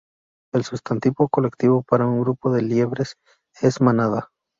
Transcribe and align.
El 0.51 0.63
sustantivo 0.63 1.29
colectivo 1.29 1.83
para 1.83 2.07
un 2.07 2.21
grupo 2.21 2.51
de 2.51 2.63
liebres 2.63 3.17
es 3.61 3.81
"manada". 3.81 4.31